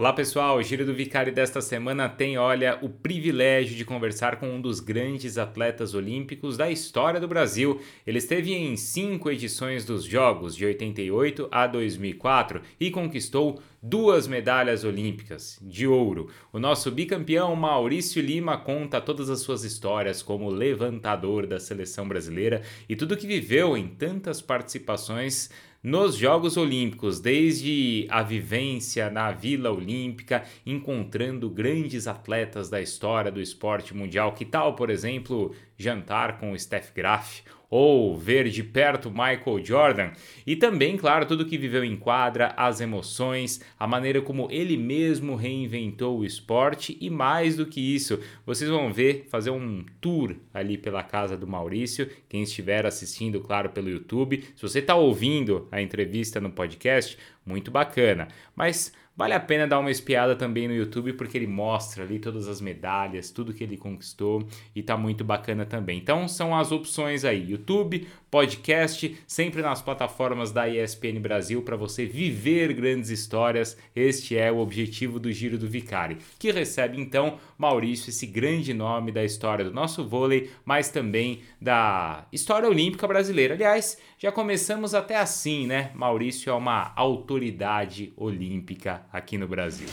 [0.00, 4.48] Olá pessoal, o Giro do Vicari desta semana tem, olha, o privilégio de conversar com
[4.48, 7.82] um dos grandes atletas olímpicos da história do Brasil.
[8.06, 14.84] Ele esteve em cinco edições dos Jogos, de 88 a 2004, e conquistou duas medalhas
[14.84, 16.30] olímpicas de ouro.
[16.50, 22.62] O nosso bicampeão Maurício Lima conta todas as suas histórias como levantador da seleção brasileira
[22.88, 25.50] e tudo que viveu em tantas participações
[25.82, 33.40] nos Jogos Olímpicos, desde a vivência na Vila Olímpica, encontrando grandes atletas da história do
[33.40, 39.10] esporte mundial, que tal, por exemplo, jantar com o Steph Graf ou ver de perto
[39.10, 40.10] Michael Jordan
[40.44, 45.36] e também, claro, tudo que viveu em quadra, as emoções, a maneira como ele mesmo
[45.36, 50.76] reinventou o esporte e mais do que isso, vocês vão ver, fazer um tour ali
[50.76, 54.42] pela casa do Maurício, quem estiver assistindo, claro, pelo YouTube.
[54.56, 57.16] Se você está ouvindo a entrevista no podcast,
[57.46, 58.28] muito bacana.
[58.56, 62.48] Mas Vale a pena dar uma espiada também no YouTube porque ele mostra ali todas
[62.48, 65.98] as medalhas, tudo que ele conquistou e tá muito bacana também.
[65.98, 72.06] Então são as opções aí: YouTube, podcast, sempre nas plataformas da ESPN Brasil para você
[72.06, 73.76] viver grandes histórias.
[73.94, 79.10] Este é o objetivo do Giro do Vicari, que recebe então Maurício, esse grande nome
[79.10, 83.54] da história do nosso vôlei, mas também da história olímpica brasileira.
[83.54, 85.90] Aliás, já começamos até assim, né?
[85.94, 89.88] Maurício é uma autoridade olímpica aqui no Brasil.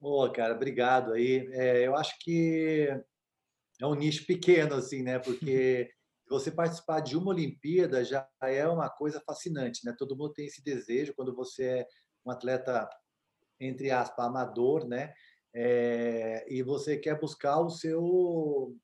[0.00, 1.46] Boa, cara, obrigado aí.
[1.52, 2.88] É, eu acho que
[3.80, 5.18] é um nicho pequeno, assim, né?
[5.18, 5.90] Porque
[6.28, 9.94] você participar de uma Olimpíada já é uma coisa fascinante, né?
[9.98, 11.86] Todo mundo tem esse desejo quando você é
[12.24, 12.88] um atleta,
[13.58, 15.12] entre aspas, amador, né?
[15.52, 18.76] É, e você quer buscar o seu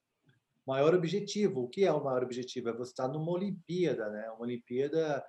[0.67, 1.63] maior objetivo.
[1.63, 2.71] O que é o maior objetivo?
[2.71, 4.29] É você estar numa Olimpíada, né?
[4.31, 5.25] Uma Olimpíada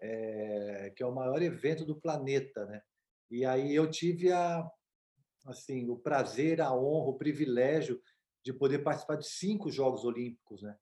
[0.00, 2.82] é, que é o maior evento do planeta, né?
[3.30, 4.68] E aí eu tive a,
[5.46, 7.98] assim, o prazer, a honra, o privilégio
[8.44, 10.76] de poder participar de cinco Jogos Olímpicos, né?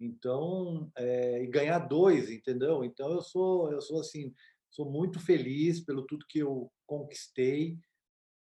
[0.00, 2.82] Então, é, e ganhar dois, entendeu?
[2.84, 4.34] Então eu sou, eu sou assim,
[4.70, 7.78] sou muito feliz pelo tudo que eu conquistei,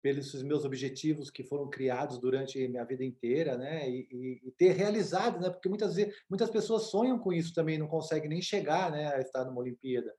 [0.01, 3.87] pelos meus objetivos que foram criados durante minha vida inteira, né?
[3.89, 5.49] E, e, e, ter realizado, né?
[5.49, 9.13] Porque muitas vezes muitas pessoas sonham com isso também, não conseguem nem chegar, né?
[9.13, 10.11] A estar numa Olimpíada.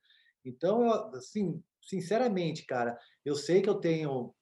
[0.45, 4.35] Então, eu, assim, sinceramente, cara, eu sei que eu tenho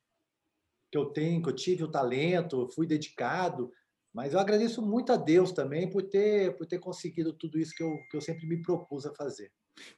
[0.90, 3.70] que eu tenho, que eu tive o talento, fui dedicado,
[4.12, 7.82] mas eu agradeço muito a Deus também por ter por ter conseguido tudo isso que
[7.82, 9.50] eu que eu sempre me propus a fazer.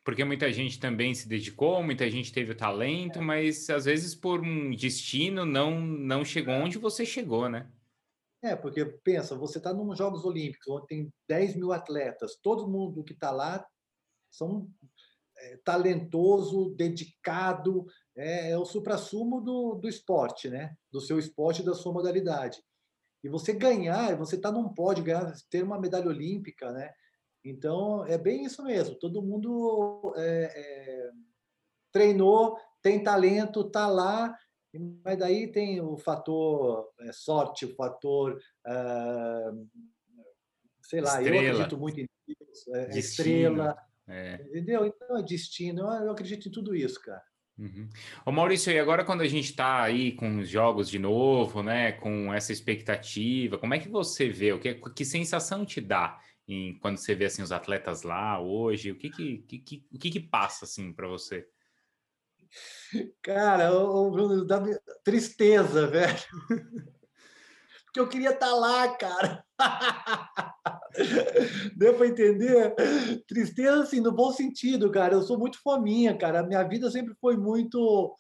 [0.05, 3.23] Porque muita gente também se dedicou, muita gente teve o talento, é.
[3.23, 7.69] mas às vezes por um destino não, não chegou onde você chegou, né?
[8.43, 13.05] É, porque pensa, você está nos Jogos Olímpicos, onde tem 10 mil atletas, todo mundo
[13.05, 13.65] que está lá
[14.31, 14.69] são
[15.39, 17.87] é, talentoso, dedicado,
[18.17, 20.75] é, é o supra-sumo do, do esporte, né?
[20.91, 22.61] Do seu esporte e da sua modalidade.
[23.23, 26.93] E você ganhar, você está num pódio, ganhar, ter uma medalha olímpica, né?
[27.45, 28.97] Então, é bem isso mesmo.
[28.97, 31.11] Todo mundo é, é,
[31.93, 34.37] treinou, tem talento, está lá,
[35.05, 38.41] mas daí tem o fator é, sorte, o fator.
[38.67, 39.69] Uh,
[40.83, 41.43] sei lá, estrela.
[41.43, 43.77] eu acredito muito em Deus, é, é estrela.
[44.09, 44.35] É.
[44.47, 44.87] Entendeu?
[44.87, 45.83] Então é destino.
[45.83, 47.23] Eu, eu acredito em tudo isso, cara.
[47.63, 47.89] Uhum.
[48.27, 51.93] Ô Maurício, e agora quando a gente está aí com os jogos de novo, né,
[51.93, 54.53] com essa expectativa, como é que você vê?
[54.53, 56.19] O que, que sensação te dá
[56.49, 58.91] em, quando você vê assim os atletas lá hoje?
[58.91, 61.47] O que que, que, que o que, que passa assim para você?
[63.23, 64.61] Cara, o Bruno, dá
[65.05, 66.19] tristeza, velho.
[67.93, 69.45] Porque eu queria estar tá lá, cara.
[71.77, 72.75] Deu para entender?
[73.29, 75.13] Tristeza, assim, no bom sentido, cara.
[75.13, 76.41] Eu sou muito fominha, cara.
[76.41, 78.17] A minha vida sempre foi muito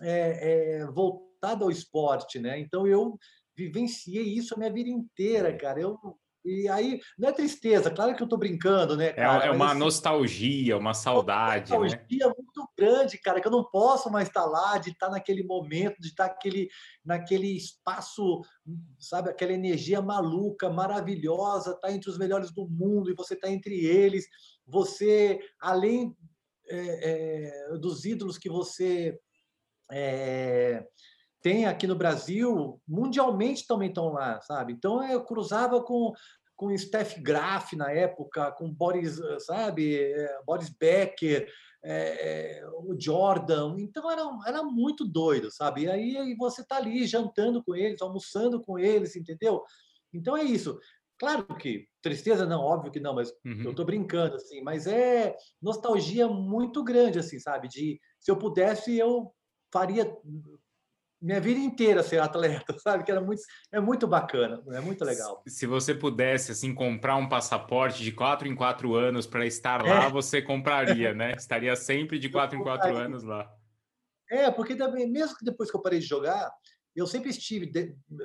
[0.00, 2.58] é, é, voltada ao esporte, né?
[2.58, 3.16] Então eu
[3.56, 5.80] vivenciei isso a minha vida inteira, cara.
[5.80, 5.96] Eu
[6.44, 9.08] e aí, não é tristeza, claro que eu estou brincando, né?
[9.08, 9.46] É, cara?
[9.46, 11.72] É, uma assim, nostalgia, uma saudade.
[11.72, 12.32] Uma nostalgia né?
[12.36, 16.08] muito grande, cara, que eu não posso mais estar lá, de estar naquele momento, de
[16.08, 16.68] estar naquele,
[17.04, 18.42] naquele espaço,
[18.98, 23.84] sabe, aquela energia maluca, maravilhosa, estar entre os melhores do mundo e você está entre
[23.84, 24.26] eles.
[24.66, 26.16] Você, além
[26.68, 27.10] é,
[27.72, 29.18] é, dos ídolos que você.
[29.90, 30.84] É,
[31.42, 34.72] tem aqui no Brasil, mundialmente também estão lá, sabe?
[34.72, 36.12] Então eu cruzava com
[36.54, 41.52] com Steph Graf na época, com Boris, sabe, é, Boris Becker,
[41.84, 43.74] é, o Jordan.
[43.78, 45.82] Então era, era muito doido, sabe?
[45.82, 49.64] E aí você tá ali jantando com eles, almoçando com eles, entendeu?
[50.12, 50.78] Então é isso.
[51.18, 53.62] Claro que tristeza não, óbvio que não, mas uhum.
[53.64, 57.68] eu tô brincando assim, mas é nostalgia muito grande assim, sabe?
[57.68, 59.32] De se eu pudesse eu
[59.72, 60.04] faria
[61.22, 63.04] minha vida inteira ser atleta, sabe?
[63.04, 65.42] Que era muito, é muito bacana, é muito legal.
[65.46, 70.06] Se você pudesse assim comprar um passaporte de quatro em quatro anos para estar lá,
[70.06, 70.10] é.
[70.10, 71.32] você compraria, né?
[71.38, 73.48] Estaria sempre de quatro em quatro anos lá.
[74.28, 76.50] É, porque também, mesmo que depois que eu parei de jogar,
[76.94, 77.70] eu sempre estive,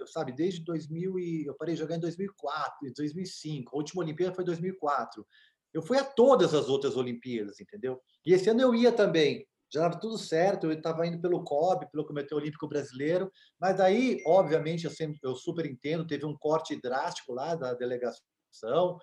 [0.08, 3.76] sabe, desde 2000 e eu parei de jogar em 2004, 2005.
[3.76, 5.26] A última Olimpíada foi 2004.
[5.74, 8.02] Eu fui a todas as outras Olimpíadas, entendeu?
[8.26, 9.46] E esse ano eu ia também.
[9.72, 14.22] Já estava tudo certo, eu estava indo pelo COB, pelo Comitê Olímpico Brasileiro, mas aí,
[14.26, 18.98] obviamente, eu, sempre, eu super entendo, teve um corte drástico lá da delegação,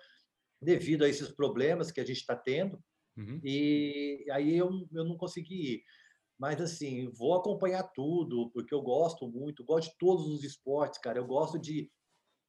[0.61, 2.79] devido a esses problemas que a gente está tendo,
[3.15, 3.39] uhum.
[3.43, 5.83] e aí eu, eu não consegui ir.
[6.37, 11.17] Mas, assim, vou acompanhar tudo, porque eu gosto muito, gosto de todos os esportes, cara.
[11.17, 11.89] Eu gosto de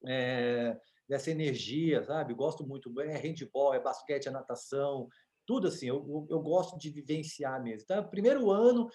[0.04, 0.76] é,
[1.08, 2.34] dessa energia, sabe?
[2.34, 3.00] Gosto muito.
[3.00, 5.08] É handball, é basquete, é natação,
[5.46, 5.86] tudo assim.
[5.86, 7.82] Eu, eu gosto de vivenciar mesmo.
[7.84, 8.88] Então, é primeiro ano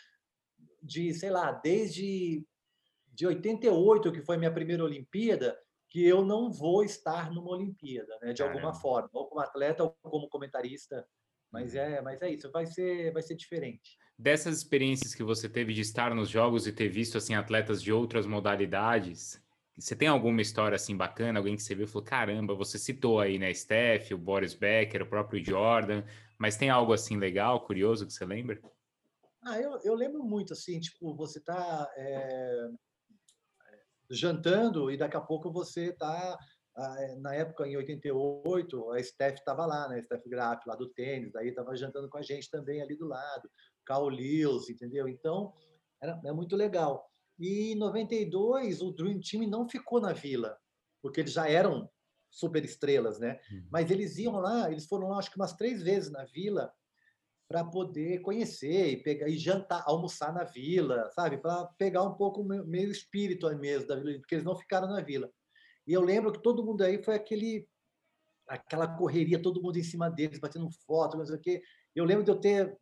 [0.82, 2.46] de, sei lá, desde
[3.14, 5.58] de 88, que foi minha primeira Olimpíada,
[5.90, 8.34] que eu não vou estar numa Olimpíada, né?
[8.34, 11.06] De alguma forma, ou como atleta ou como comentarista.
[11.52, 11.80] Mas uhum.
[11.80, 12.50] é, mas é isso.
[12.52, 16.72] Vai ser, vai ser diferente dessas experiências que você teve de estar nos jogos e
[16.72, 19.42] ter visto assim atletas de outras modalidades,
[19.82, 23.20] você tem alguma história assim bacana, alguém que você viu e falou, caramba, você citou
[23.20, 26.04] aí, né, Steph, o Boris Becker, o próprio Jordan,
[26.38, 28.62] mas tem algo assim legal, curioso que você lembra?
[29.44, 32.70] Ah, eu, eu lembro muito, assim, tipo, você tá é,
[34.12, 36.38] jantando e daqui a pouco você tá
[36.78, 40.02] ah, é, na época, em 88, a Steph estava lá, né?
[40.04, 43.50] Steph Graf, lá do tênis, daí estava jantando com a gente também ali do lado.
[43.86, 45.08] Carl Lewis, entendeu?
[45.08, 45.54] Então,
[46.02, 47.11] era, é muito legal.
[47.42, 50.56] E em 92, o Dream Team não ficou na Vila,
[51.02, 51.90] porque eles já eram
[52.30, 53.40] super estrelas, né?
[53.52, 53.68] Uhum.
[53.72, 56.72] Mas eles iam lá, eles foram lá acho que umas três vezes na Vila
[57.48, 61.38] para poder conhecer e pegar e jantar, almoçar na Vila, sabe?
[61.38, 65.30] Para pegar um pouco meio espírito mesmo da Vila, porque eles não ficaram na Vila.
[65.88, 67.68] E eu lembro que todo mundo aí foi aquele
[68.48, 71.64] aquela correria, todo mundo em cima deles, batendo foto, sei o quê.
[71.96, 72.78] Eu lembro de eu ter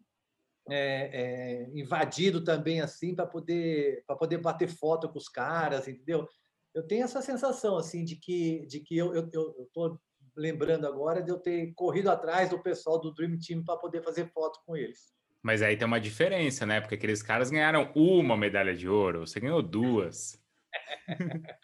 [0.71, 6.27] é, é, invadido também assim para poder para poder bater foto com os caras, entendeu?
[6.73, 9.99] Eu tenho essa sensação assim de que de que eu eu, eu tô
[10.35, 14.31] lembrando agora de eu ter corrido atrás do pessoal do Dream Team para poder fazer
[14.31, 15.13] foto com eles.
[15.41, 16.81] Mas aí tem uma diferença, né?
[16.81, 20.41] Porque aqueles caras ganharam uma medalha de ouro, você ganhou duas.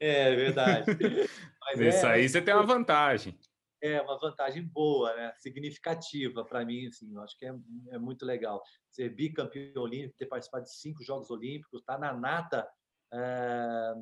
[0.00, 0.86] é verdade.
[1.60, 3.38] Mas Isso é, aí você tem uma vantagem
[3.82, 5.32] é uma vantagem boa, né?
[5.36, 6.86] significativa para mim.
[6.86, 7.54] Assim, eu acho que é,
[7.90, 8.62] é muito legal.
[8.88, 12.68] Ser bicampeão olímpico, ter participado de cinco Jogos Olímpicos, estar tá na nata
[13.12, 13.94] é,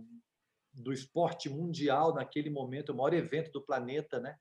[0.75, 4.37] do esporte mundial naquele momento, o maior evento do planeta, né?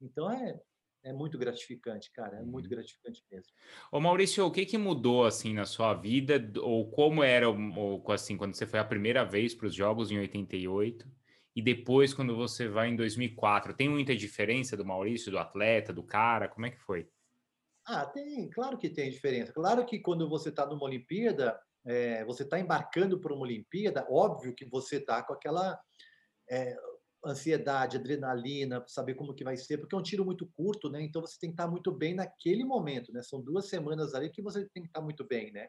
[0.00, 0.58] Então é,
[1.04, 2.70] é muito gratificante, cara, é muito uhum.
[2.70, 3.52] gratificante mesmo.
[3.92, 8.36] Ô Maurício, o que que mudou assim na sua vida ou como era ou, assim
[8.36, 11.17] quando você foi a primeira vez para os jogos em 88
[11.58, 13.74] e depois quando você vai em 2004?
[13.74, 16.46] Tem muita diferença do Maurício, do atleta, do cara?
[16.46, 17.10] Como é que foi?
[17.84, 19.52] Ah, tem, claro que tem diferença.
[19.52, 24.54] Claro que quando você está numa Olimpíada, é, você está embarcando para uma Olimpíada, óbvio
[24.54, 25.76] que você está com aquela
[26.48, 26.76] é,
[27.26, 31.02] ansiedade, adrenalina, saber como que vai ser, porque é um tiro muito curto, né?
[31.02, 33.20] Então você tem que estar tá muito bem naquele momento, né?
[33.20, 35.66] São duas semanas ali que você tem que estar tá muito bem, né?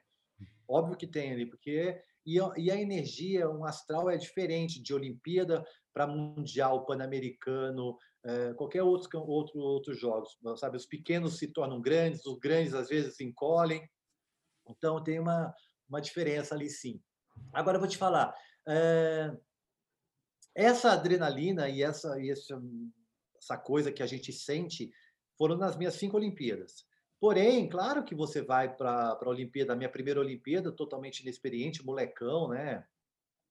[0.68, 2.00] Óbvio que tem ali, porque
[2.38, 8.84] e, e a energia, um astral é diferente de Olimpíada para Mundial, Pan-Americano, é, qualquer
[8.84, 10.78] outro, outro outros jogos, sabe?
[10.78, 13.88] Os pequenos se tornam grandes, os grandes às vezes se encolhem.
[14.68, 15.54] Então tem uma,
[15.88, 17.02] uma diferença ali sim.
[17.54, 18.36] Agora eu vou te falar,
[18.68, 19.36] é,
[20.54, 22.62] essa adrenalina e essa, e essa,
[23.38, 24.92] essa coisa que a gente sente
[25.38, 26.86] foram nas minhas cinco Olimpíadas.
[27.20, 32.48] Porém, claro que você vai para a Olimpíada, a minha primeira Olimpíada, totalmente inexperiente, molecão,
[32.48, 32.86] né?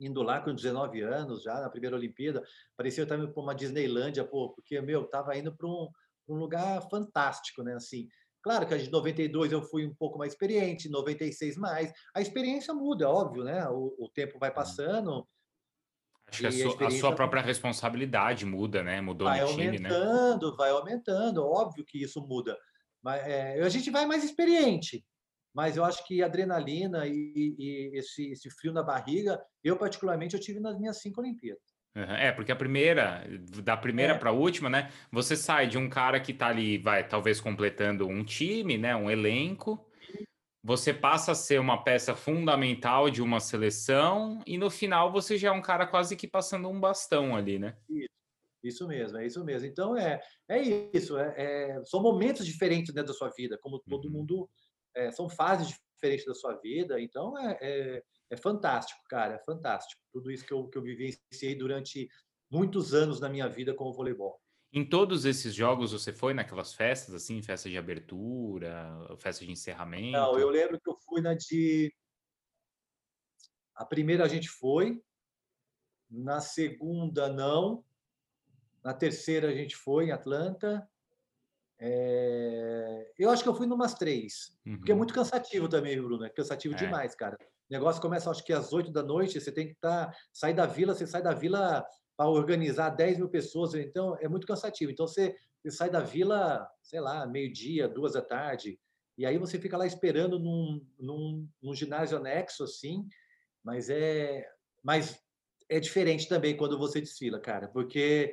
[0.00, 2.42] Indo lá com 19 anos já, na primeira Olimpíada,
[2.76, 5.88] parecia eu estava indo para uma Disneylândia, pô, porque, meu, estava indo para um,
[6.28, 7.74] um, lugar fantástico, né?
[7.74, 8.08] Assim,
[8.42, 11.92] claro que de 92 eu fui um pouco mais experiente, 96 mais.
[12.14, 13.68] A experiência muda, é óbvio, né?
[13.68, 14.54] O, o tempo vai uhum.
[14.54, 15.28] passando.
[16.26, 19.00] Acho que a, sua, a, sua, própria responsabilidade muda, né?
[19.00, 19.88] Mudou vai no time, né?
[19.88, 21.44] Vai aumentando, vai aumentando.
[21.44, 22.56] Óbvio que isso muda.
[23.02, 25.04] Mas, é, a gente vai mais experiente,
[25.54, 30.40] mas eu acho que adrenalina e, e esse, esse, frio na barriga, eu particularmente eu
[30.40, 31.62] tive nas minhas cinco Olimpíadas.
[31.94, 33.24] É, porque a primeira,
[33.64, 34.18] da primeira é.
[34.18, 34.90] para a última, né?
[35.10, 38.94] Você sai de um cara que está ali, vai talvez completando um time, né?
[38.94, 39.84] Um elenco.
[40.62, 45.48] Você passa a ser uma peça fundamental de uma seleção e no final você já
[45.48, 47.74] é um cara quase que passando um bastão ali, né?
[47.88, 48.07] Isso.
[48.62, 49.68] Isso mesmo, é isso mesmo.
[49.68, 50.60] Então é, é
[50.94, 51.16] isso.
[51.16, 54.12] É, é são momentos diferentes dentro da sua vida, como todo uhum.
[54.12, 54.50] mundo.
[54.94, 57.00] É, são fases diferentes da sua vida.
[57.00, 59.34] Então é, é, é, fantástico, cara.
[59.34, 60.00] É fantástico.
[60.12, 62.08] Tudo isso que eu, que eu vivenciei durante
[62.50, 64.40] muitos anos na minha vida com o voleibol.
[64.72, 70.12] Em todos esses jogos você foi naquelas festas, assim, festa de abertura, festa de encerramento?
[70.12, 71.94] Não, eu lembro que eu fui na de.
[73.74, 75.00] A primeira a gente foi,
[76.10, 77.82] na segunda não,
[78.84, 80.88] na terceira a gente foi em Atlanta.
[81.78, 83.12] É...
[83.18, 84.76] Eu acho que eu fui numas três, uhum.
[84.76, 84.98] porque é uhum.
[84.98, 86.24] muito cansativo também, Bruno.
[86.24, 86.78] É cansativo é.
[86.78, 87.36] demais, cara.
[87.40, 90.06] O negócio começa, acho que às oito da noite, você tem que estar.
[90.06, 94.28] Tá, sair da vila, você sai da vila para organizar 10 mil pessoas, então é
[94.28, 94.90] muito cansativo.
[94.90, 98.78] Então você, você sai da vila, sei lá, meio-dia, duas da tarde,
[99.18, 103.06] e aí você fica lá esperando num, num, num ginásio anexo, assim,
[103.64, 104.48] mas é,
[104.82, 105.20] mas
[105.68, 108.32] é diferente também quando você desfila, cara, porque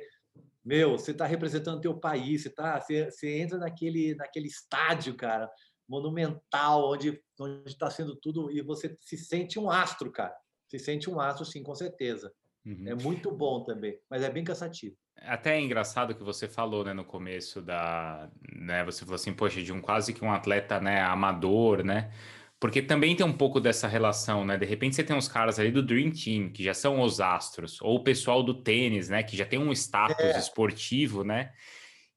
[0.66, 5.48] meu, você está representando teu país, você tá, você, você entra naquele, naquele estádio, cara,
[5.88, 10.34] monumental, onde onde está sendo tudo e você se sente um astro, cara.
[10.68, 12.32] Se sente um astro, sim, com certeza.
[12.64, 12.88] Uhum.
[12.88, 14.96] É muito bom também, mas é bem cansativo.
[15.18, 19.62] Até é engraçado que você falou, né, no começo da, né, você falou assim, poxa,
[19.62, 22.12] de um quase que um atleta, né, amador, né?
[22.58, 24.56] Porque também tem um pouco dessa relação, né?
[24.56, 27.80] De repente você tem uns caras ali do Dream Team, que já são os astros,
[27.82, 30.38] ou o pessoal do tênis, né, que já tem um status é.
[30.38, 31.52] esportivo, né?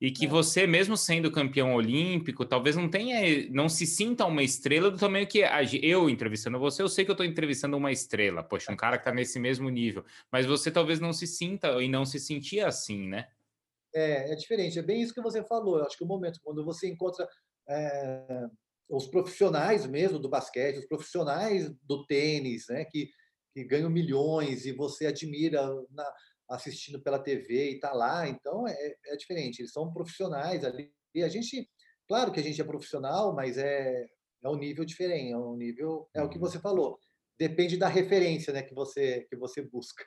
[0.02, 0.30] e que é.
[0.30, 5.28] você, mesmo sendo campeão olímpico, talvez não tenha, não se sinta uma estrela do tamanho
[5.28, 5.44] que
[5.84, 9.02] eu entrevistando você, eu sei que eu estou entrevistando uma estrela, poxa, um cara que
[9.02, 13.08] está nesse mesmo nível, mas você talvez não se sinta e não se sentia assim,
[13.08, 13.28] né?
[13.94, 15.80] É, é diferente, é bem isso que você falou.
[15.80, 17.28] Eu acho que o momento quando você encontra
[17.68, 18.46] é,
[18.90, 23.10] os profissionais mesmo do basquete, os profissionais do tênis, né, que,
[23.54, 26.14] que ganham milhões e você admira na,
[26.50, 29.60] assistindo pela TV e está lá, então é, é diferente.
[29.60, 30.92] Eles são profissionais ali.
[31.14, 31.70] E a gente,
[32.08, 34.08] claro que a gente é profissional, mas é,
[34.44, 36.42] é um nível diferente, é um nível, é o que uhum.
[36.42, 37.00] você falou.
[37.38, 40.04] Depende da referência, né, que você que você busca.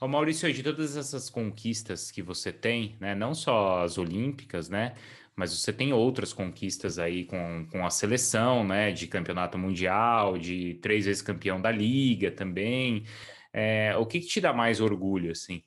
[0.00, 4.94] Ô Maurício, de todas essas conquistas que você tem, né, não só as olímpicas, né,
[5.34, 10.74] mas você tem outras conquistas aí com, com a seleção, né, de campeonato mundial, de
[10.74, 13.04] três vezes campeão da liga também.
[13.52, 15.62] É, o que, que, te dá mais orgulho, assim?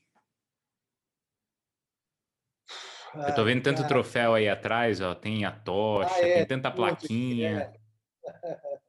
[3.13, 5.15] Ah, Eu tô vendo tanto troféu aí atrás, ó.
[5.15, 7.71] Tem a tocha, ah, é, tem tanta plaquinha.
[7.73, 7.85] É.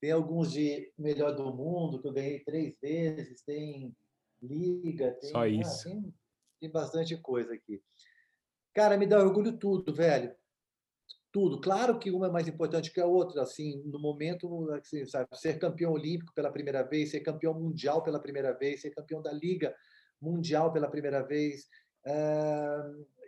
[0.00, 3.40] Tem alguns de melhor do mundo que eu ganhei três vezes.
[3.40, 3.96] Tem
[4.42, 5.88] liga, tem, Só ah, isso.
[5.88, 6.14] Ah, tem,
[6.60, 7.82] tem bastante coisa aqui.
[8.74, 10.34] Cara, me dá orgulho tudo, velho
[11.34, 11.60] tudo.
[11.60, 15.58] Claro que uma é mais importante que a outra, assim, no momento, assim, sabe, ser
[15.58, 19.74] campeão olímpico pela primeira vez, ser campeão mundial pela primeira vez, ser campeão da Liga
[20.22, 21.66] Mundial pela primeira vez,
[22.06, 22.76] é...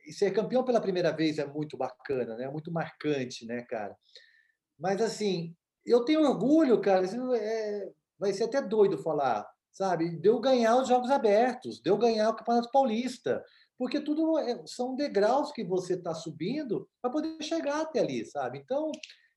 [0.06, 2.44] e ser campeão pela primeira vez é muito bacana, né?
[2.44, 3.96] É muito marcante, né, cara?
[4.78, 5.52] Mas, assim,
[5.84, 7.04] eu tenho orgulho, cara,
[7.36, 7.90] é...
[8.16, 10.16] vai ser até doido falar, sabe?
[10.16, 13.44] De eu ganhar os Jogos Abertos, de eu ganhar o Campeonato Paulista,
[13.78, 18.58] porque tudo é, são degraus que você está subindo para poder chegar até ali, sabe?
[18.58, 18.90] Então,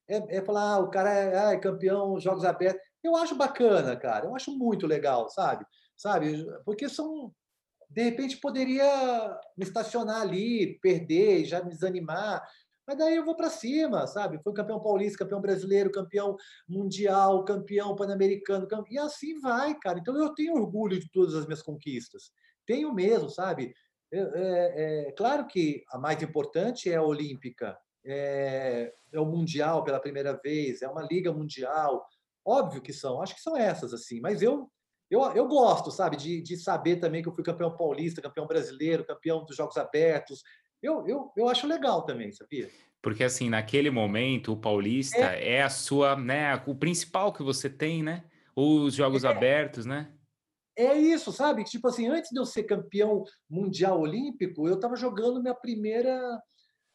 [0.08, 2.82] é, é falar, ah, o cara é, ah, é, campeão, jogos abertos.
[3.02, 5.64] Eu acho bacana, cara, eu acho muito legal, sabe?
[5.96, 6.44] Sabe?
[6.64, 7.32] Porque são.
[7.88, 8.86] De repente poderia
[9.56, 12.40] me estacionar ali, perder, já me desanimar,
[12.86, 14.40] mas daí eu vou para cima, sabe?
[14.42, 16.36] Foi campeão paulista, campeão brasileiro, campeão
[16.68, 19.98] mundial, campeão pan-americano, e assim vai, cara.
[19.98, 22.32] Então eu tenho orgulho de todas as minhas conquistas.
[22.66, 23.72] Tenho mesmo, sabe?
[24.12, 30.00] É, é, claro que a mais importante é a olímpica, é, é, o mundial pela
[30.00, 32.04] primeira vez, é uma liga mundial.
[32.44, 34.20] Óbvio que são, acho que são essas assim.
[34.20, 34.70] Mas eu
[35.10, 39.04] eu, eu gosto, sabe, de, de saber também que eu fui campeão paulista, campeão brasileiro,
[39.04, 40.44] campeão dos Jogos Abertos.
[40.80, 42.70] Eu, eu, eu acho legal também, sabia?
[43.02, 47.68] Porque assim, naquele momento, o paulista é, é a sua, né, o principal que você
[47.68, 48.22] tem, né?
[48.54, 49.28] Os Jogos é.
[49.28, 50.12] Abertos, né?
[50.76, 51.64] É isso, sabe?
[51.64, 56.40] Tipo assim, antes de eu ser campeão mundial olímpico, eu estava jogando minha primeira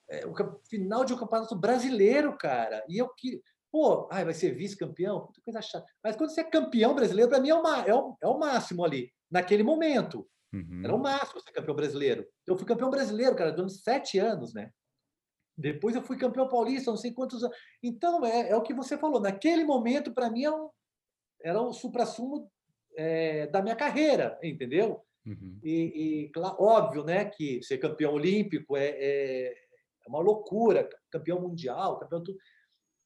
[0.10, 0.34] é, o
[0.70, 2.84] final de um campeonato brasileiro, cara.
[2.88, 3.42] E eu que,
[3.72, 5.86] pô, ai, vai ser vice-campeão, coisa chata.
[6.04, 8.84] Mas quando você é campeão brasileiro, para mim é, uma, é, o, é o máximo
[8.84, 10.28] ali, naquele momento.
[10.54, 10.82] Uhum.
[10.84, 12.26] Era o máximo ser campeão brasileiro.
[12.48, 14.72] Eu fui campeão brasileiro, cara, durante sete anos, né?
[15.58, 17.56] Depois eu fui campeão paulista, não sei quantos anos.
[17.82, 19.22] Então, é, é o que você falou.
[19.22, 20.70] Naquele momento, para mim, era é um,
[21.44, 22.52] era um supra-sumo
[22.98, 25.04] é, da minha carreira, entendeu?
[25.26, 25.60] Uhum.
[25.64, 31.42] E, e claro, óbvio, né, que ser campeão olímpico é, é, é, uma loucura, campeão
[31.42, 32.38] mundial, campeão tudo.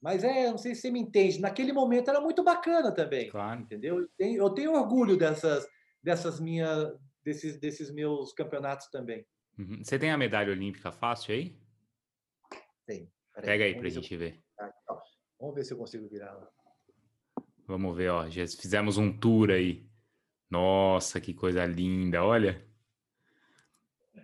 [0.00, 3.60] Mas é, não sei se você me entende, naquele momento era muito bacana também, claro.
[3.60, 4.00] entendeu?
[4.00, 5.66] Eu tenho, eu tenho orgulho dessas,
[6.02, 9.26] dessas minhas, desses, desses meus campeonatos também.
[9.58, 9.82] Uhum.
[9.82, 11.58] Você tem a medalha olímpica fácil aí?
[12.86, 13.10] Tem.
[13.42, 14.18] Pega aí para a gente eu...
[14.18, 14.42] ver.
[15.38, 16.50] Vamos ver se eu consigo virar lá.
[17.70, 18.28] Vamos ver, ó.
[18.28, 19.88] Já fizemos um tour aí.
[20.50, 22.66] Nossa, que coisa linda, olha.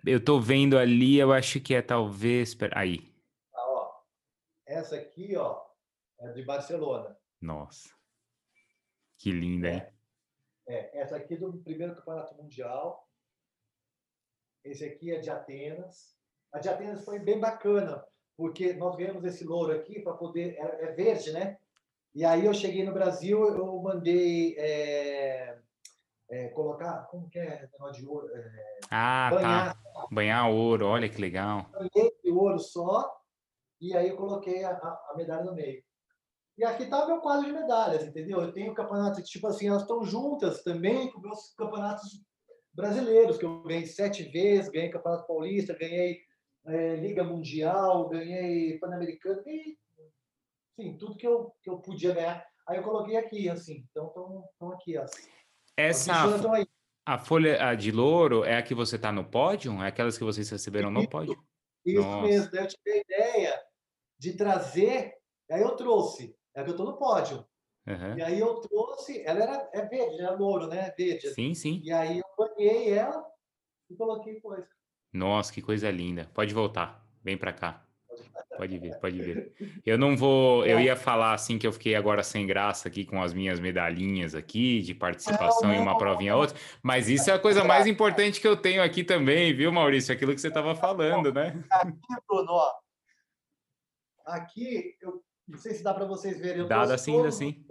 [0.05, 2.59] Eu tô vendo ali, eu acho que é talvez.
[2.73, 3.15] Aí.
[3.55, 4.01] Ah, ó.
[4.67, 5.63] Essa aqui, ó,
[6.19, 7.17] é de Barcelona.
[7.41, 7.89] Nossa.
[9.17, 9.87] Que linda, hein?
[10.69, 13.09] É, essa aqui é do primeiro campeonato mundial.
[14.65, 16.19] Esse aqui é de Atenas.
[16.53, 18.05] A de Atenas foi bem bacana,
[18.37, 20.57] porque nós ganhamos esse louro aqui para poder.
[20.57, 21.61] É, é, verde, né?
[22.17, 25.59] E aí eu cheguei no Brasil, eu mandei é,
[26.31, 27.07] é, colocar.
[27.11, 28.27] Como que é negócio de ouro?
[28.35, 29.37] É, ah, tá.
[29.37, 30.07] banhar, tá.
[30.11, 31.67] Banhar ouro, olha que legal.
[31.71, 33.15] Banhei de ouro só,
[33.79, 35.85] e aí eu coloquei a, a medalha no meio.
[36.57, 38.41] E aqui está o meu quadro de medalhas, entendeu?
[38.41, 42.25] Eu tenho campeonatos, tipo assim, elas estão juntas também com meus campeonatos
[42.73, 46.21] brasileiros, que eu ganhei sete vezes, ganhei Campeonato Paulista, ganhei
[46.67, 49.77] é, Liga Mundial, ganhei Pan-Americano, e,
[50.77, 52.47] sim, tudo que eu, que eu podia ganhar.
[52.69, 54.13] Aí eu coloquei aqui, assim, então
[54.53, 55.07] estão aqui, ó.
[55.77, 56.13] Essa,
[57.05, 59.73] a folha de louro é a que você está no pódio?
[59.83, 61.37] É aquelas que vocês receberam no pódio?
[61.85, 62.27] Isso Nossa.
[62.27, 63.63] mesmo, eu tive a ideia
[64.19, 65.15] de trazer,
[65.51, 67.47] aí eu trouxe é que eu estou no pódio.
[67.87, 68.19] Uhum.
[68.19, 70.93] E aí eu trouxe, ela era é verde, era louro, né?
[70.97, 71.29] Verde.
[71.35, 71.81] Sim, sim.
[71.85, 73.25] E aí eu banhei ela
[73.91, 74.67] e coloquei coisa.
[75.13, 76.29] Nossa, que coisa linda.
[76.35, 77.86] Pode voltar, vem para cá.
[78.57, 79.53] Pode vir, pode vir.
[79.85, 80.65] Eu não vou.
[80.65, 84.35] Eu ia falar assim que eu fiquei agora sem graça aqui com as minhas medalhinhas
[84.35, 88.41] aqui de participação em uma provinha ou outra, mas isso é a coisa mais importante
[88.41, 90.15] que eu tenho aqui também, viu, Maurício?
[90.15, 91.63] Aquilo que você estava falando, né?
[91.71, 91.93] Aqui,
[92.29, 92.73] Bruno, ó.
[94.25, 96.63] Aqui eu não sei se dá para vocês verem.
[96.63, 97.65] Eu Dá, sim, dá sim.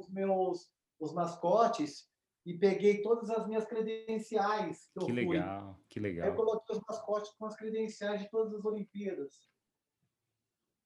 [0.00, 0.68] Os meus
[0.98, 2.08] os mascotes
[2.44, 6.24] e peguei todas as minhas credenciais que, que legal, que legal.
[6.24, 9.48] Aí eu coloquei os mascotes com as credenciais de todas as Olimpíadas.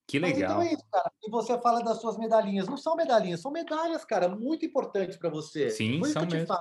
[0.06, 0.56] Que legal.
[0.56, 1.12] Mas então é isso, cara.
[1.23, 2.68] E você fala das suas medalhinhas.
[2.68, 5.71] Não são medalhinhas, são medalhas, cara, muito importantes para você.
[5.71, 6.54] Sim, Por são mesmo.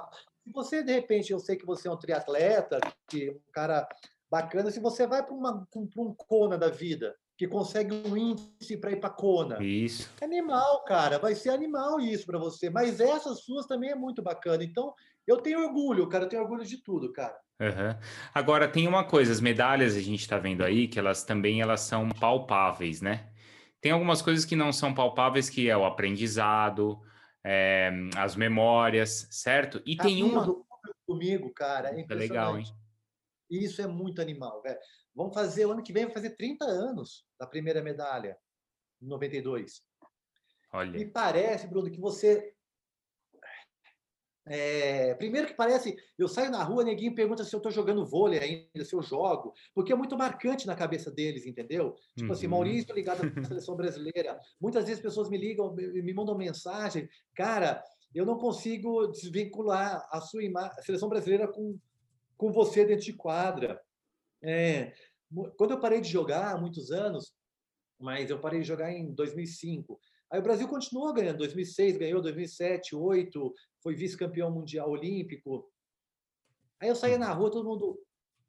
[0.43, 3.87] Se você, de repente, eu sei que você é um triatleta, que um cara
[4.29, 8.99] bacana, se você vai para um Kona da vida, que consegue um índice para ir
[8.99, 9.61] para Kona.
[9.63, 10.09] Isso.
[10.21, 11.17] É animal, cara.
[11.17, 12.69] Vai ser animal isso para você.
[12.69, 14.63] Mas essas suas também é muito bacana.
[14.63, 14.93] Então,
[15.25, 16.25] eu tenho orgulho, cara.
[16.25, 17.35] Eu tenho orgulho de tudo, cara.
[17.59, 17.95] Uhum.
[18.33, 19.31] Agora, tem uma coisa.
[19.31, 23.30] As medalhas, a gente está vendo aí, que elas também elas são palpáveis, né?
[23.81, 27.01] Tem algumas coisas que não são palpáveis, que é o aprendizado,
[27.43, 29.81] é, as memórias, certo?
[29.85, 30.45] E tem uma...
[31.05, 31.89] Comigo, cara.
[31.89, 32.65] É, é legal, hein?
[33.49, 34.79] Isso é muito animal, velho.
[35.13, 38.37] Vamos fazer, o ano que vem vai fazer 30 anos da primeira medalha,
[39.01, 39.81] em 92.
[40.71, 40.97] Olha.
[40.97, 42.53] E parece, Bruno, que você.
[44.53, 48.37] É, primeiro que parece, eu saio na rua, ninguém pergunta se eu estou jogando vôlei
[48.37, 51.95] ainda, se eu jogo, porque é muito marcante na cabeça deles, entendeu?
[52.17, 52.31] Tipo assim, uhum.
[52.33, 54.37] assim, Maurício ligado à seleção brasileira.
[54.59, 57.81] Muitas vezes pessoas me ligam, me mandam mensagem, cara,
[58.13, 61.79] eu não consigo desvincular a sua a seleção brasileira com,
[62.35, 63.81] com você dentro de quadra.
[64.43, 64.91] É,
[65.55, 67.33] quando eu parei de jogar há muitos anos,
[67.97, 69.97] mas eu parei de jogar em 2005.
[70.31, 75.69] Aí o Brasil continuou ganhando, 2006 ganhou, 2007, 2008, foi vice-campeão mundial olímpico.
[76.79, 77.99] Aí eu saía na rua, todo mundo,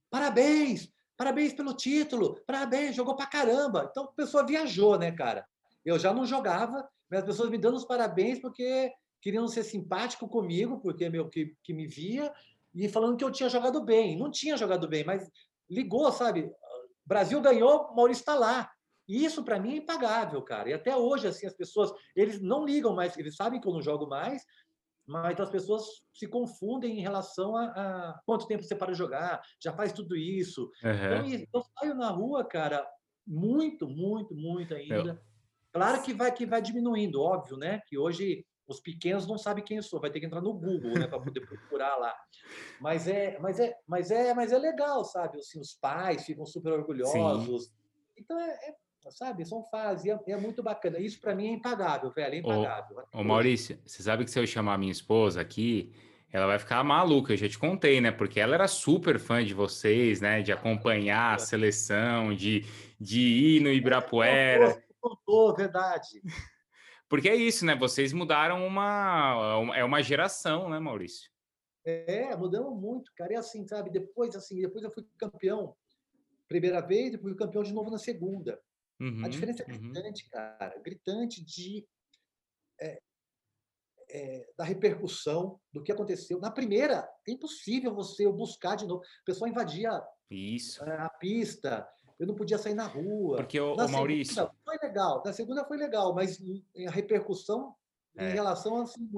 [0.08, 3.88] parabéns, parabéns pelo título, parabéns, jogou pra caramba.
[3.90, 5.44] Então a pessoa viajou, né, cara?
[5.84, 10.28] Eu já não jogava, mas as pessoas me dando os parabéns porque queriam ser simpático
[10.28, 12.32] comigo, porque meu que, que me via,
[12.74, 14.16] e falando que eu tinha jogado bem.
[14.16, 15.30] Não tinha jogado bem, mas
[15.68, 16.50] ligou, sabe?
[17.04, 18.71] Brasil ganhou, Maurício está lá.
[19.08, 20.70] E isso para mim é impagável, cara.
[20.70, 23.82] E até hoje assim as pessoas, eles não ligam mais, eles sabem que eu não
[23.82, 24.44] jogo mais,
[25.06, 29.72] mas as pessoas se confundem em relação a, a quanto tempo você para jogar, já
[29.72, 30.70] faz tudo isso.
[30.82, 31.26] Uhum.
[31.26, 32.86] Então, eu saio na rua, cara,
[33.26, 35.20] muito, muito, muito ainda.
[35.72, 37.80] Claro que vai que vai diminuindo, óbvio, né?
[37.86, 40.92] Que hoje os pequenos não sabem quem eu sou, vai ter que entrar no Google,
[40.94, 42.14] né, para poder procurar lá.
[42.80, 45.38] Mas é, mas é, mas é, mas é legal, sabe?
[45.38, 47.64] Assim, os pais ficam super orgulhosos.
[47.64, 47.72] Sim.
[48.16, 48.74] Então é, é,
[49.10, 50.98] sabe, são fases, é, é, muito bacana.
[50.98, 53.02] Isso para mim é impagável, velho, é impagável.
[53.12, 55.92] Ô, ô Maurício, você sabe que se eu chamar minha esposa aqui,
[56.30, 58.10] ela vai ficar maluca, eu já te contei, né?
[58.10, 60.40] Porque ela era super fã de vocês, né?
[60.40, 62.64] De acompanhar a seleção, de,
[62.98, 64.82] de ir no Ibirapuera.
[65.00, 66.22] Contou, verdade.
[67.08, 67.74] Porque é isso, né?
[67.74, 69.74] Vocês mudaram uma.
[69.74, 71.30] É uma geração, né, Maurício?
[71.84, 73.34] É, mudamos muito, cara.
[73.34, 73.90] E assim, sabe?
[73.90, 75.74] Depois, assim, depois eu fui campeão
[76.48, 78.58] primeira vez, depois fui campeão de novo na segunda.
[79.02, 79.92] Uhum, a diferença é uhum.
[79.92, 80.30] gritante, uhum.
[80.30, 80.78] cara.
[80.78, 81.86] Gritante de.
[82.80, 83.00] É,
[84.14, 86.38] é, da repercussão do que aconteceu.
[86.38, 89.00] Na primeira, é impossível você buscar de novo.
[89.00, 89.90] O pessoal invadia
[90.30, 90.84] Isso.
[90.84, 91.88] a pista,
[92.18, 93.38] eu não podia sair na rua.
[93.38, 94.34] Porque, o, na o Maurício.
[94.34, 96.38] Segunda, foi legal, na segunda foi legal, mas
[96.86, 97.74] a repercussão
[98.16, 98.30] é.
[98.30, 98.82] em relação a.
[98.82, 99.08] Assim,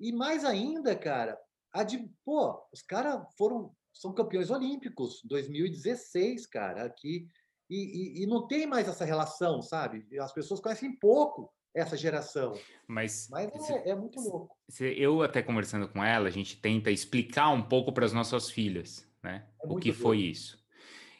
[0.00, 1.40] e mais ainda, cara,
[1.72, 2.10] a de.
[2.24, 3.74] Pô, os caras foram.
[3.92, 7.28] São campeões olímpicos, 2016, cara, aqui.
[7.74, 10.06] E, e, e, não tem mais essa relação, sabe?
[10.20, 12.56] As pessoas conhecem pouco essa geração.
[12.86, 14.56] Mas, Mas é, é, muito louco.
[14.80, 19.10] Eu até conversando com ela, a gente tenta explicar um pouco para as nossas filhas,
[19.20, 19.48] né?
[19.60, 20.64] É o que foi isso.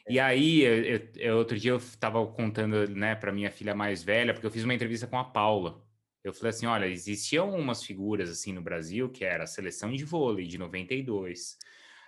[0.07, 0.12] É.
[0.12, 4.33] E aí, eu, eu, outro dia eu estava contando, né, para minha filha mais velha,
[4.33, 5.83] porque eu fiz uma entrevista com a Paula.
[6.23, 10.05] Eu falei assim, olha, existiam umas figuras assim no Brasil que era a seleção de
[10.05, 11.59] vôlei de 92,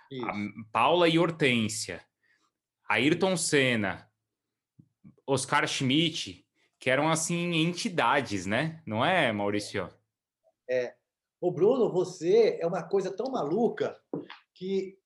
[0.09, 0.25] isso.
[0.25, 0.33] a
[0.71, 2.01] Paula e Hortência,
[2.89, 4.06] Ayrton Senna,
[5.27, 6.47] Oscar Schmidt,
[6.79, 8.81] que eram assim entidades, né?
[8.85, 9.89] Não é, Maurício?
[10.69, 10.95] É.
[11.39, 13.99] O Bruno, você é uma coisa tão maluca
[14.55, 14.97] que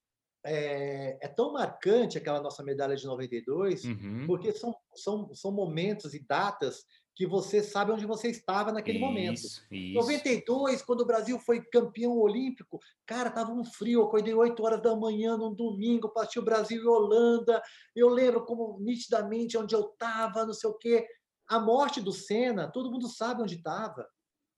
[0.43, 4.23] é, é, tão marcante aquela nossa medalha de 92, uhum.
[4.25, 6.85] porque são, são, são momentos e datas
[7.21, 9.37] que você sabe onde você estava naquele isso, momento.
[9.37, 9.63] Isso.
[9.69, 14.81] 92, quando o Brasil foi campeão olímpico, cara, tava um frio, eu acordei 8 horas
[14.81, 17.61] da manhã num domingo, passei o Brasil e Holanda.
[17.95, 21.05] Eu lembro como nitidamente onde eu estava, não sei o quê.
[21.47, 24.09] A morte do Senna, todo mundo sabe onde estava,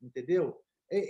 [0.01, 0.57] entendeu?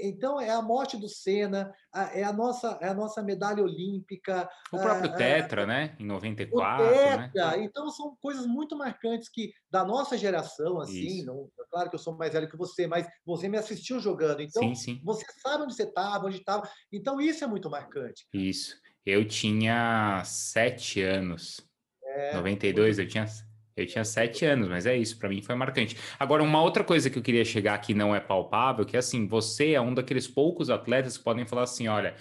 [0.02, 1.74] Então, é a morte do Senna,
[2.14, 4.50] é a nossa, é a nossa medalha olímpica.
[4.72, 5.96] O próprio Tetra, a, né?
[6.00, 6.86] Em 94.
[6.86, 7.58] O Tetra.
[7.58, 7.64] Né?
[7.64, 12.00] Então, são coisas muito marcantes que, da nossa geração, assim, não, é claro que eu
[12.00, 14.42] sou mais velho que você, mas você me assistiu jogando.
[14.42, 15.02] Então, sim, sim.
[15.04, 16.70] você sabe onde você estava, onde estava.
[16.92, 18.26] Então, isso é muito marcante.
[18.34, 18.76] Isso.
[19.06, 21.60] Eu tinha sete anos.
[22.06, 23.26] É, 92, eu tinha
[23.76, 25.98] eu tinha sete anos, mas é isso, para mim foi marcante.
[26.20, 29.28] Agora, uma outra coisa que eu queria chegar que não é palpável, que é assim,
[29.28, 32.16] você é um daqueles poucos atletas que podem falar assim, olha,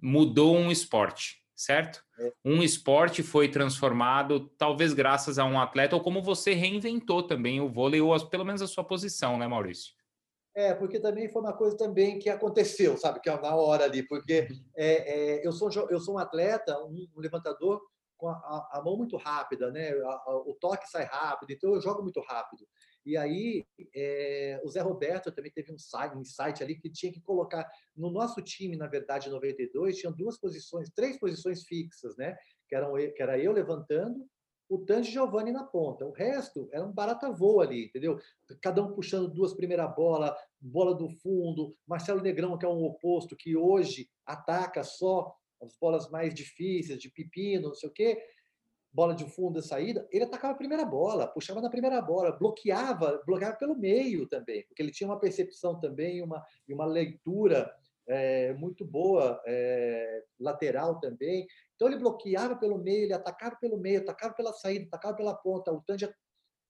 [0.00, 2.02] mudou um esporte, certo?
[2.18, 2.32] É.
[2.44, 7.68] Um esporte foi transformado, talvez graças a um atleta, ou como você reinventou também o
[7.68, 9.98] vôlei, ou pelo menos a sua posição, né, Maurício?
[10.54, 14.02] É, porque também foi uma coisa também que aconteceu, sabe, que é na hora ali,
[14.02, 14.64] porque uhum.
[14.76, 17.80] é, é, eu, sou, eu sou um atleta, um, um levantador
[18.18, 19.90] com a, a, mão muito rápida, né?
[19.90, 22.66] A, o toque sai rápido, então eu jogo muito rápido.
[23.06, 27.20] E aí é, o Zé Roberto também teve um, site, um ali que tinha que
[27.22, 32.36] colocar no nosso time, na verdade, em 92, tinham duas posições, três posições fixas, né?
[32.68, 34.28] Que, eram, que era eu levantando,
[34.68, 36.04] o Tandy Giovanni na ponta.
[36.04, 38.18] O resto era um barata voa ali, entendeu?
[38.60, 41.74] Cada um puxando duas primeiras bola, bola do fundo.
[41.86, 47.10] Marcelo Negrão, que é um oposto, que hoje ataca só as bolas mais difíceis, de
[47.10, 48.22] pepino, não sei o quê,
[48.92, 53.22] bola de fundo da saída, ele atacava a primeira bola, puxava na primeira bola, bloqueava,
[53.26, 57.72] bloqueava pelo meio também, porque ele tinha uma percepção também, uma, uma leitura
[58.08, 61.46] é, muito boa, é, lateral também.
[61.76, 65.72] Então ele bloqueava pelo meio, ele atacava pelo meio, atacava pela saída, atacava pela ponta,
[65.72, 66.12] o Tandia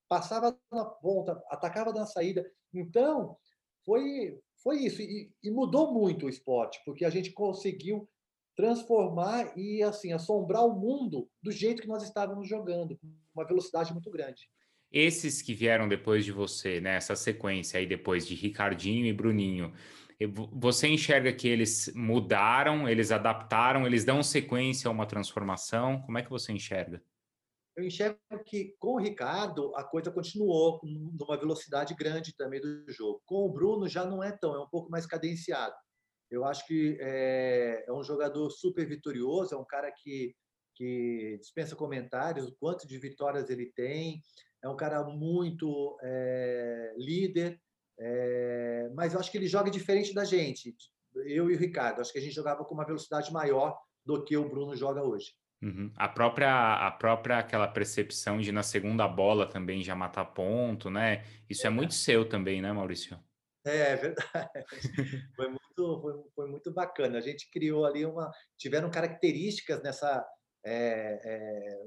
[0.09, 2.51] passava na ponta, atacava na saída.
[2.75, 3.37] Então
[3.85, 8.09] foi foi isso e, e mudou muito o esporte, porque a gente conseguiu
[8.59, 13.93] transformar e assim assombrar o mundo do jeito que nós estávamos jogando, com uma velocidade
[13.93, 14.51] muito grande.
[14.91, 19.73] Esses que vieram depois de você, né, essa sequência aí depois de Ricardinho e Bruninho,
[20.53, 26.03] você enxerga que eles mudaram, eles adaptaram, eles dão sequência a uma transformação?
[26.03, 27.01] Como é que você enxerga?
[27.77, 33.23] Eu enxergo que com o Ricardo a coisa continuou numa velocidade grande também do jogo.
[33.25, 35.77] Com o Bruno já não é tão, é um pouco mais cadenciado.
[36.31, 40.35] Eu acho que é, é um jogador super vitorioso, é um cara que,
[40.75, 44.23] que dispensa comentários, o quanto de vitórias ele tem,
[44.63, 47.61] é um cara muito é, líder,
[47.99, 50.75] é, mas eu acho que ele joga diferente da gente,
[51.15, 52.01] eu e o Ricardo.
[52.01, 55.33] Acho que a gente jogava com uma velocidade maior do que o Bruno joga hoje.
[55.61, 55.91] Uhum.
[55.97, 61.25] A própria, a própria aquela percepção de na segunda bola também já matar ponto, né?
[61.51, 63.19] Isso é muito seu também, né, Maurício?
[63.69, 64.51] É, é verdade.
[65.37, 67.19] Foi muito, foi, foi, muito bacana.
[67.19, 68.31] A gente criou ali uma.
[68.57, 70.27] Tiveram características nessa.
[70.65, 71.79] É, é,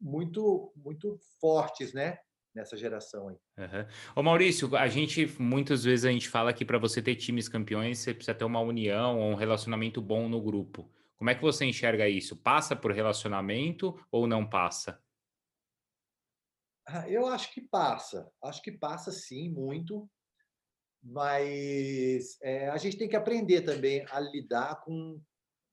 [0.00, 2.18] muito, muito fortes, né?
[2.54, 3.36] Nessa geração aí.
[3.58, 3.86] Uhum.
[4.14, 7.98] Ô Maurício, a gente muitas vezes a gente fala que para você ter times campeões,
[7.98, 10.88] você precisa ter uma união ou um relacionamento bom no grupo.
[11.16, 12.36] Como é que você enxerga isso?
[12.36, 15.02] Passa por relacionamento ou não passa?
[16.86, 18.30] Ah, eu acho que passa.
[18.42, 20.08] Acho que passa sim, muito
[21.04, 25.20] mas é, a gente tem que aprender também a lidar com,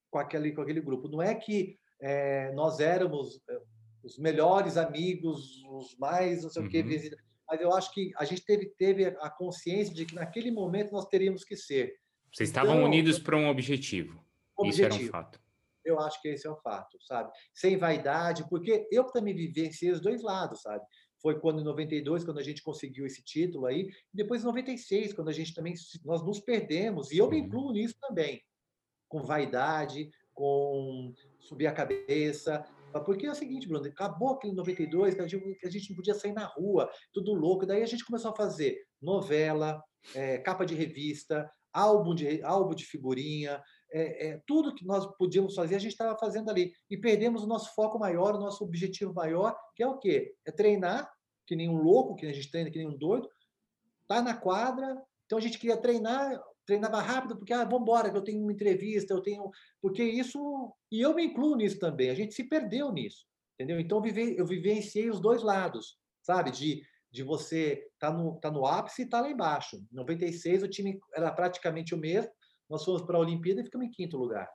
[0.09, 1.07] com, aquele, com aquele grupo.
[1.07, 3.59] Não é que é, nós éramos é,
[4.03, 6.67] os melhores amigos, os mais, não sei uhum.
[6.67, 6.83] o quê,
[7.47, 11.05] mas eu acho que a gente teve, teve a consciência de que naquele momento nós
[11.05, 11.95] teríamos que ser.
[12.33, 14.23] Vocês estavam então, unidos para um objetivo.
[14.57, 14.87] objetivo.
[14.87, 15.41] Isso era um fato.
[15.83, 17.31] Eu acho que esse é o fato, sabe?
[17.53, 20.83] Sem vaidade, porque eu também vivenciei os dois lados, sabe?
[21.21, 25.13] Foi quando em 92, quando a gente conseguiu esse título aí, e depois em 96,
[25.13, 28.41] quando a gente também nós nos perdemos, e eu me incluo nisso também,
[29.07, 32.65] com vaidade, com subir a cabeça,
[33.05, 35.95] porque é o seguinte, Bruno, acabou aquele 92, que a gente, que a gente não
[35.95, 37.65] podia sair na rua, tudo louco.
[37.65, 39.81] Daí a gente começou a fazer novela,
[40.13, 45.53] é, capa de revista, álbum de, álbum de figurinha, é, é, tudo que nós podíamos
[45.53, 46.73] fazer, a gente estava fazendo ali.
[46.89, 50.33] E perdemos o nosso foco maior, o nosso objetivo maior, que é o quê?
[50.45, 51.11] É treinar,
[51.45, 53.29] que nem um louco, que a gente treina, que nem um doido,
[54.07, 55.01] tá na quadra.
[55.25, 59.13] Então a gente queria treinar, treinava rápido, porque, ah, vamos embora, eu tenho uma entrevista,
[59.13, 59.49] eu tenho.
[59.81, 60.73] Porque isso.
[60.91, 63.25] E eu me incluo nisso também, a gente se perdeu nisso,
[63.55, 63.79] entendeu?
[63.79, 64.01] Então
[64.37, 66.51] eu vivenciei os dois lados, sabe?
[66.51, 69.77] De, de você tá no, tá no ápice e tá lá embaixo.
[69.91, 72.31] Em 96 o time era praticamente o mesmo,
[72.71, 74.49] nós fomos para a Olimpíada e ficamos em quinto lugar.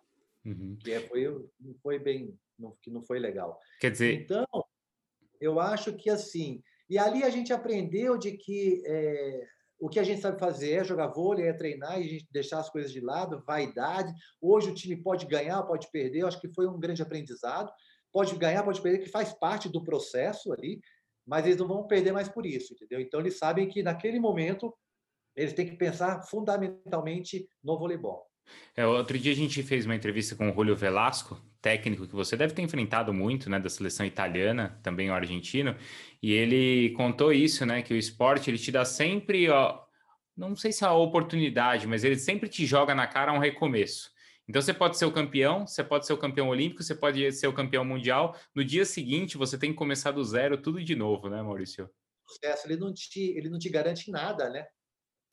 [0.44, 0.76] Uhum.
[0.80, 1.24] Que é, foi,
[1.60, 3.60] não foi bem, não, que não foi legal.
[3.78, 4.14] Quer dizer.
[4.14, 4.46] Então,
[5.38, 6.62] eu acho que assim.
[6.88, 9.46] E ali a gente aprendeu de que é,
[9.78, 12.58] o que a gente sabe fazer é jogar vôlei, é treinar e a gente deixar
[12.58, 14.12] as coisas de lado, vaidade.
[14.40, 16.20] Hoje o time pode ganhar, pode perder.
[16.20, 17.70] Eu acho que foi um grande aprendizado.
[18.10, 20.80] Pode ganhar, pode perder, que faz parte do processo ali,
[21.26, 22.98] mas eles não vão perder mais por isso, entendeu?
[23.00, 24.72] Então eles sabem que naquele momento
[25.36, 28.26] eles têm que pensar fundamentalmente no voleibol.
[28.76, 32.36] É, outro dia a gente fez uma entrevista com o Julio Velasco, técnico que você
[32.36, 35.76] deve ter enfrentado muito, né, da seleção italiana, também o argentino,
[36.22, 39.80] e ele contou isso, né, que o esporte ele te dá sempre, ó,
[40.36, 44.10] não sei se é a oportunidade, mas ele sempre te joga na cara um recomeço.
[44.48, 47.48] Então você pode ser o campeão, você pode ser o campeão olímpico, você pode ser
[47.48, 48.36] o campeão mundial.
[48.54, 51.90] No dia seguinte você tem que começar do zero, tudo de novo, né, Maurício?
[52.28, 54.66] O sucesso ele não te, ele não te garante nada, né?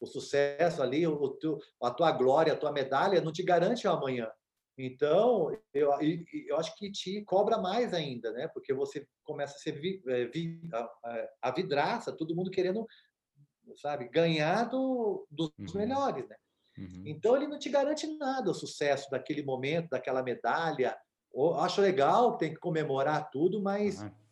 [0.03, 3.91] O sucesso ali, o teu, a tua glória, a tua medalha, não te garante o
[3.91, 4.29] amanhã.
[4.77, 5.91] Então, eu,
[6.47, 8.47] eu acho que te cobra mais ainda, né?
[8.49, 12.85] Porque você começa a ser vi, é, vi, a, a, vidraça, todo mundo querendo,
[13.75, 15.79] sabe, ganhar do, dos uhum.
[15.79, 16.35] melhores, né?
[16.77, 17.03] Uhum.
[17.05, 20.97] Então, ele não te garante nada o sucesso daquele momento, daquela medalha.
[21.33, 24.22] Eu acho legal, tem que comemorar tudo, mas uhum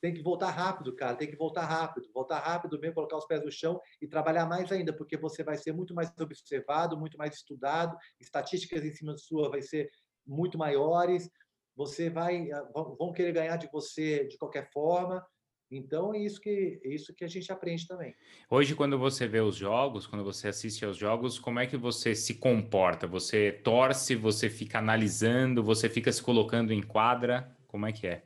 [0.00, 3.42] tem que voltar rápido, cara, tem que voltar rápido, voltar rápido mesmo, colocar os pés
[3.42, 7.34] no chão e trabalhar mais ainda, porque você vai ser muito mais observado, muito mais
[7.34, 9.88] estudado, estatísticas em cima de sua vai ser
[10.26, 11.30] muito maiores,
[11.74, 12.62] você vai ah,
[12.98, 15.24] vão querer ganhar de você de qualquer forma.
[15.68, 18.14] Então é isso que é isso que a gente aprende também.
[18.48, 22.14] Hoje quando você vê os jogos, quando você assiste aos jogos, como é que você
[22.14, 23.06] se comporta?
[23.06, 28.24] Você torce, você fica analisando, você fica se colocando em quadra, como é que é?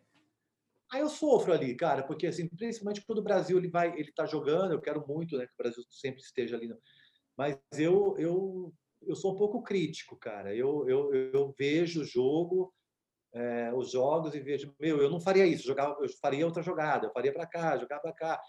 [0.93, 4.27] Aí eu sofro ali, cara, porque assim, principalmente quando o Brasil ele vai, ele tá
[4.27, 6.69] jogando, eu quero muito, né, que o Brasil sempre esteja ali,
[7.37, 8.75] mas eu eu
[9.07, 10.55] eu sou um pouco crítico, cara.
[10.55, 12.73] Eu eu, eu vejo o jogo,
[13.33, 17.07] é, os jogos e vejo, meu, eu não faria isso, jogava, eu faria outra jogada,
[17.07, 18.41] eu faria para cá, jogava para cá,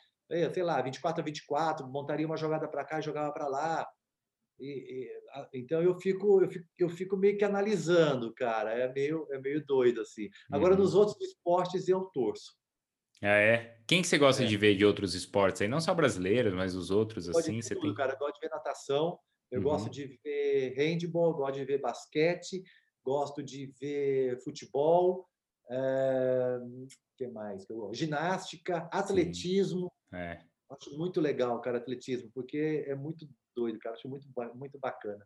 [0.53, 3.87] sei lá, 24 a 24, montaria uma jogada para cá e jogava para lá.
[4.61, 8.71] E, e, então eu fico, eu fico, eu fico meio que analisando, cara.
[8.71, 10.29] É meio, é meio doido assim.
[10.51, 10.79] Agora uhum.
[10.79, 12.55] nos outros esportes eu torço.
[13.23, 13.77] Ah, é?
[13.87, 14.47] Quem que você gosta é.
[14.47, 15.67] de ver de outros esportes aí?
[15.67, 17.61] Não só brasileiros, mas os outros assim.
[17.61, 17.95] Você tudo, tem...
[17.95, 18.13] cara.
[18.13, 19.19] Eu gosto de ver natação.
[19.49, 19.63] Eu uhum.
[19.63, 22.63] gosto de ver handball, gosto de ver basquete,
[23.03, 25.27] gosto de ver futebol.
[25.69, 26.59] É...
[27.17, 27.65] que mais?
[27.93, 29.91] Ginástica, atletismo.
[30.13, 30.39] É.
[30.69, 33.95] Acho muito legal, cara, atletismo, porque é muito doido, cara.
[33.95, 35.25] Acho muito, muito bacana.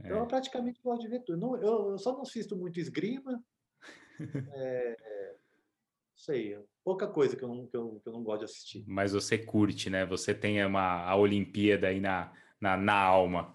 [0.00, 0.06] É.
[0.06, 1.38] Então, eu praticamente gosto de ver tudo.
[1.38, 3.42] Não, eu, eu só não assisto muito esgrima.
[4.54, 4.96] é,
[6.16, 8.84] sei, pouca coisa que eu, não, que, eu, que eu não gosto de assistir.
[8.86, 10.04] Mas você curte, né?
[10.06, 13.54] Você tem uma, a Olimpíada aí na, na, na alma.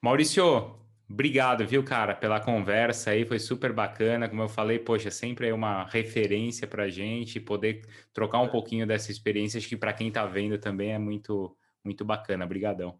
[0.00, 4.28] Maurício, Obrigado, viu, cara, pela conversa aí, foi super bacana.
[4.28, 9.12] Como eu falei, poxa, sempre é uma referência para gente poder trocar um pouquinho dessa
[9.12, 9.58] experiência.
[9.58, 12.44] Acho que para quem está vendo também é muito, muito bacana.
[12.44, 12.98] Obrigadão.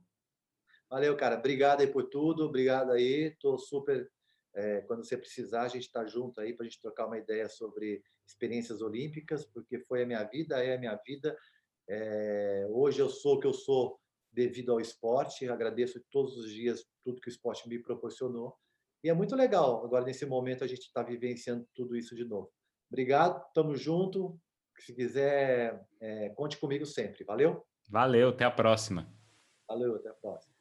[0.94, 1.37] Valeu, cara.
[1.37, 2.44] Obrigado aí por tudo.
[2.44, 3.35] Obrigado aí.
[3.40, 4.09] Tô super.
[4.54, 7.48] É, quando você precisar, a gente está junto aí para a gente trocar uma ideia
[7.48, 11.37] sobre experiências olímpicas, porque foi a minha vida, é a minha vida.
[11.88, 13.98] É, hoje eu sou o que eu sou
[14.33, 15.48] devido ao esporte.
[15.48, 18.57] Agradeço todos os dias tudo que o esporte me proporcionou.
[19.02, 22.52] E é muito legal agora, nesse momento, a gente está vivenciando tudo isso de novo.
[22.88, 24.38] Obrigado, tamo junto.
[24.78, 27.24] Se quiser, é, conte comigo sempre.
[27.24, 27.66] Valeu?
[27.88, 29.12] Valeu, até a próxima.
[29.66, 30.53] Valeu, até a próxima.